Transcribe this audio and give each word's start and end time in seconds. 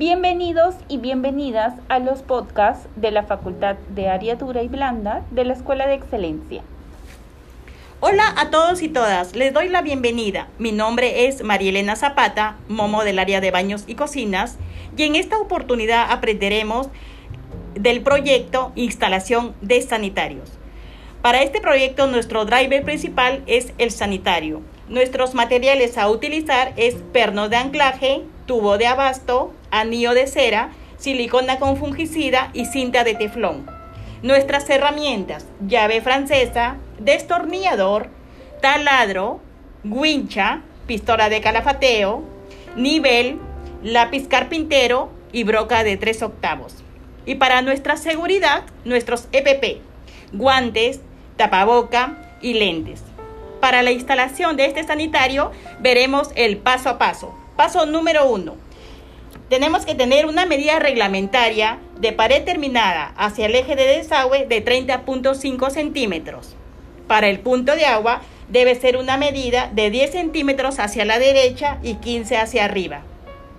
Bienvenidos 0.00 0.76
y 0.88 0.96
bienvenidas 0.96 1.74
a 1.90 1.98
los 1.98 2.22
podcasts 2.22 2.88
de 2.96 3.10
la 3.10 3.24
Facultad 3.24 3.76
de 3.90 4.08
Área 4.08 4.36
Dura 4.36 4.62
y 4.62 4.68
Blanda 4.68 5.26
de 5.30 5.44
la 5.44 5.52
Escuela 5.52 5.86
de 5.86 5.92
Excelencia. 5.92 6.62
Hola 8.00 8.32
a 8.38 8.48
todos 8.48 8.80
y 8.80 8.88
todas, 8.88 9.36
les 9.36 9.52
doy 9.52 9.68
la 9.68 9.82
bienvenida. 9.82 10.48
Mi 10.58 10.72
nombre 10.72 11.26
es 11.26 11.42
Marielena 11.42 11.96
Zapata, 11.96 12.56
Momo 12.66 13.04
del 13.04 13.18
área 13.18 13.42
de 13.42 13.50
baños 13.50 13.84
y 13.86 13.94
cocinas, 13.94 14.56
y 14.96 15.02
en 15.02 15.16
esta 15.16 15.38
oportunidad 15.38 16.10
aprenderemos 16.10 16.88
del 17.74 18.00
proyecto 18.00 18.72
Instalación 18.76 19.54
de 19.60 19.82
Sanitarios. 19.82 20.50
Para 21.20 21.42
este 21.42 21.60
proyecto 21.60 22.06
nuestro 22.06 22.46
driver 22.46 22.84
principal 22.84 23.42
es 23.46 23.74
el 23.76 23.90
sanitario. 23.90 24.62
Nuestros 24.88 25.34
materiales 25.34 25.98
a 25.98 26.08
utilizar 26.08 26.72
es 26.76 26.94
perno 27.12 27.50
de 27.50 27.56
anclaje, 27.56 28.22
tubo 28.46 28.78
de 28.78 28.86
abasto, 28.86 29.52
anillo 29.70 30.14
de 30.14 30.26
cera, 30.26 30.70
silicona 30.96 31.58
con 31.58 31.76
fungicida 31.76 32.50
y 32.52 32.66
cinta 32.66 33.04
de 33.04 33.14
teflón. 33.14 33.66
Nuestras 34.22 34.68
herramientas, 34.68 35.46
llave 35.66 36.00
francesa, 36.02 36.76
destornillador, 36.98 38.08
taladro, 38.60 39.40
guincha, 39.82 40.62
pistola 40.86 41.28
de 41.28 41.40
calafateo, 41.40 42.22
nivel, 42.76 43.38
lápiz 43.82 44.28
carpintero 44.28 45.10
y 45.32 45.44
broca 45.44 45.84
de 45.84 45.96
3 45.96 46.22
octavos. 46.22 46.74
Y 47.24 47.36
para 47.36 47.62
nuestra 47.62 47.96
seguridad, 47.96 48.64
nuestros 48.84 49.28
EPP, 49.32 49.82
guantes, 50.32 51.00
tapaboca 51.36 52.18
y 52.42 52.54
lentes. 52.54 53.02
Para 53.60 53.82
la 53.82 53.90
instalación 53.90 54.56
de 54.56 54.66
este 54.66 54.84
sanitario 54.84 55.52
veremos 55.80 56.30
el 56.34 56.56
paso 56.56 56.88
a 56.88 56.98
paso. 56.98 57.34
Paso 57.56 57.86
número 57.86 58.26
uno. 58.28 58.56
Tenemos 59.50 59.84
que 59.84 59.96
tener 59.96 60.26
una 60.26 60.46
medida 60.46 60.78
reglamentaria 60.78 61.80
de 61.98 62.12
pared 62.12 62.44
terminada 62.44 63.12
hacia 63.16 63.46
el 63.46 63.56
eje 63.56 63.74
de 63.74 63.84
desagüe 63.84 64.46
de 64.46 64.64
30.5 64.64 65.70
centímetros. 65.70 66.54
Para 67.08 67.26
el 67.26 67.40
punto 67.40 67.74
de 67.74 67.84
agua 67.84 68.20
debe 68.48 68.76
ser 68.76 68.96
una 68.96 69.16
medida 69.16 69.68
de 69.72 69.90
10 69.90 70.12
centímetros 70.12 70.78
hacia 70.78 71.04
la 71.04 71.18
derecha 71.18 71.78
y 71.82 71.94
15 71.94 72.36
hacia 72.36 72.64
arriba. 72.64 73.02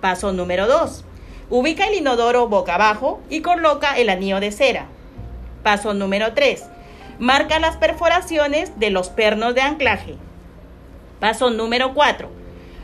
Paso 0.00 0.32
número 0.32 0.66
2. 0.66 1.04
Ubica 1.50 1.86
el 1.86 1.94
inodoro 1.96 2.48
boca 2.48 2.76
abajo 2.76 3.20
y 3.28 3.42
coloca 3.42 3.98
el 3.98 4.08
anillo 4.08 4.40
de 4.40 4.50
cera. 4.50 4.86
Paso 5.62 5.92
número 5.92 6.32
3. 6.32 6.64
Marca 7.18 7.58
las 7.58 7.76
perforaciones 7.76 8.80
de 8.80 8.88
los 8.88 9.10
pernos 9.10 9.54
de 9.54 9.60
anclaje. 9.60 10.14
Paso 11.20 11.50
número 11.50 11.92
4. 11.92 12.41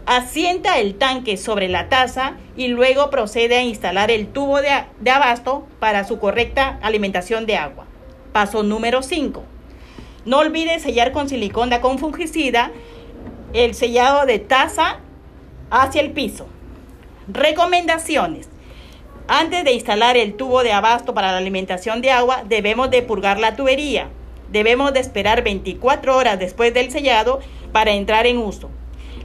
Asienta 0.09 0.79
el 0.79 0.95
tanque 0.95 1.37
sobre 1.37 1.69
la 1.69 1.91
taza 1.91 2.33
y 2.57 2.69
luego 2.69 3.11
procede 3.11 3.57
a 3.57 3.63
instalar 3.63 4.11
el 4.11 4.29
tubo 4.29 4.59
de, 4.63 5.11
abasto 5.11 5.69
para 5.81 6.05
su 6.05 6.19
correcta 6.19 6.79
alimentación 6.81 7.45
de 7.45 7.59
agua. 7.59 7.85
Paso 8.33 8.63
número 8.63 9.03
5. 9.03 9.45
No 10.25 10.39
olvide 10.39 10.81
sellar 10.81 11.13
con 11.13 11.29
silicona 11.29 11.83
con 11.83 11.99
fungicida 11.99 12.71
el 13.53 13.75
sellado 13.75 14.25
de 14.25 14.39
taza 14.39 15.01
hacia 15.71 16.01
el 16.01 16.13
piso. 16.13 16.47
Recomendaciones. 17.31 18.49
Antes 19.27 19.63
de 19.63 19.73
instalar 19.73 20.17
el 20.17 20.39
tubo 20.39 20.63
de 20.63 20.73
abasto 20.73 21.13
para 21.13 21.33
la 21.33 21.37
alimentación 21.37 22.01
de 22.01 22.13
agua, 22.13 22.45
debemos 22.49 22.91
de 22.91 23.03
purgar 23.03 23.39
la 23.39 23.57
tubería. 23.57 24.09
Debemos 24.51 24.95
de 24.95 25.01
esperar 25.01 25.45
24 25.45 26.17
horas 26.17 26.39
después 26.39 26.73
del 26.73 26.91
sellado 26.91 27.41
para 27.73 27.91
entrar 27.91 28.27
en 28.27 28.39
uso. 28.39 28.71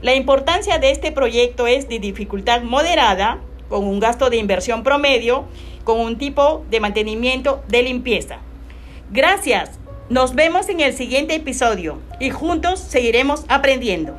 La 0.04 0.14
importancia 0.14 0.76
de 0.78 0.90
este 0.90 1.12
proyecto 1.12 1.66
es 1.66 1.88
de 1.88 1.98
dificultad 1.98 2.60
moderada, 2.60 3.38
con 3.70 3.86
un 3.86 4.00
gasto 4.00 4.28
de 4.28 4.36
inversión 4.36 4.82
promedio, 4.82 5.46
con 5.82 5.98
un 5.98 6.18
tipo 6.18 6.62
de 6.68 6.78
mantenimiento 6.78 7.64
de 7.68 7.84
limpieza. 7.84 8.36
Gracias. 9.10 9.78
Nos 10.10 10.34
vemos 10.34 10.68
en 10.68 10.80
el 10.80 10.92
siguiente 10.92 11.34
episodio 11.34 12.00
y 12.20 12.28
juntos 12.28 12.80
seguiremos 12.80 13.46
aprendiendo. 13.48 14.14